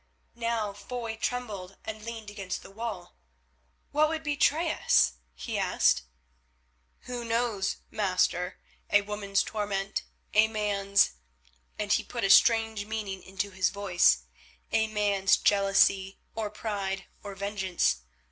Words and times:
Now 0.33 0.73
Foy 0.73 1.15
trembled 1.15 1.77
and 1.85 2.03
leaned 2.03 2.31
against 2.31 2.63
the 2.63 2.71
wall. 2.71 3.15
"What 3.91 4.09
would 4.09 4.23
betray 4.23 4.71
us?" 4.71 5.13
he 5.35 5.59
asked. 5.59 6.01
"Who 7.01 7.23
knows, 7.23 7.75
master? 7.91 8.57
A 8.89 9.01
woman's 9.03 9.43
torment, 9.43 10.01
a 10.33 10.47
man's—" 10.47 11.11
and 11.77 11.93
he 11.93 12.03
put 12.03 12.23
a 12.23 12.31
strange 12.31 12.85
meaning 12.87 13.21
into 13.21 13.51
his 13.51 13.69
voice, 13.69 14.23
"a 14.71 14.87
man's—jealousy, 14.87 16.17
or 16.33 16.49
pride, 16.49 17.05
or 17.21 17.35
vengeance. 17.35 17.97